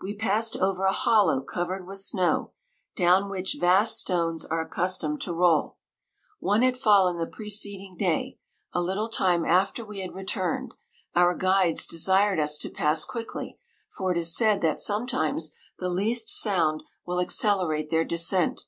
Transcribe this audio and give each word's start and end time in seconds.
We 0.00 0.14
passed 0.14 0.54
over 0.56 0.84
a 0.84 0.92
hol 0.92 1.26
low 1.26 1.40
covered 1.40 1.84
with 1.84 1.98
snow, 1.98 2.52
down 2.94 3.28
which 3.28 3.56
vast 3.58 3.98
stones 3.98 4.44
are 4.44 4.60
accustomed 4.60 5.20
to 5.22 5.32
roll. 5.32 5.78
One 6.38 6.60
165 6.60 6.76
had 6.76 6.80
fallen 6.84 7.16
the 7.16 7.26
preceding 7.26 7.96
day, 7.96 8.38
a 8.72 8.80
little 8.80 9.08
time 9.08 9.44
after 9.44 9.84
we 9.84 9.98
had 9.98 10.14
returned: 10.14 10.74
our 11.16 11.34
guides 11.34 11.88
desired 11.88 12.38
us 12.38 12.56
to 12.58 12.70
pass 12.70 13.04
quickly, 13.04 13.58
for 13.90 14.12
it 14.12 14.16
is 14.18 14.36
said 14.36 14.60
that 14.60 14.78
sometimes 14.78 15.56
the 15.80 15.88
least 15.88 16.30
sound 16.30 16.84
will 17.04 17.18
accelerate 17.18 17.90
their 17.90 18.04
descent. 18.04 18.66